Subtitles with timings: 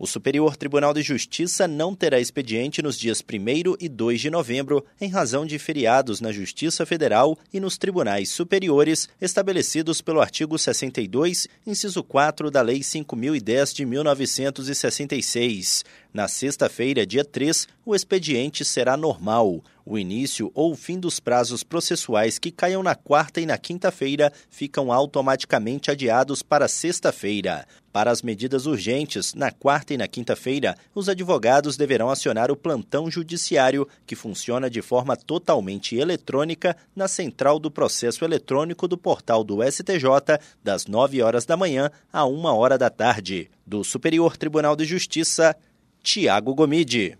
[0.00, 4.86] O Superior Tribunal de Justiça não terá expediente nos dias 1 e 2 de novembro,
[5.00, 11.48] em razão de feriados na Justiça Federal e nos tribunais superiores estabelecidos pelo artigo 62,
[11.66, 15.84] inciso 4 da Lei 5010 de 1966.
[16.18, 19.62] Na sexta-feira, dia 3, o expediente será normal.
[19.86, 24.90] O início ou fim dos prazos processuais que caiam na quarta e na quinta-feira ficam
[24.90, 27.64] automaticamente adiados para sexta-feira.
[27.92, 33.08] Para as medidas urgentes, na quarta e na quinta-feira, os advogados deverão acionar o plantão
[33.08, 39.62] judiciário, que funciona de forma totalmente eletrônica na central do processo eletrônico do portal do
[39.62, 43.48] STJ, das 9 horas da manhã a 1 hora da tarde.
[43.64, 45.54] Do Superior Tribunal de Justiça,
[46.02, 47.18] Tiago Gomide.